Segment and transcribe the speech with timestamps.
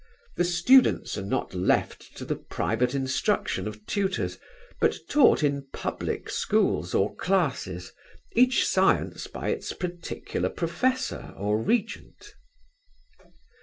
[0.35, 4.39] The students are not left to the private instruction of tutors;
[4.79, 7.93] but taught in public schools or classes,
[8.33, 12.33] each science by its particular professor or regent.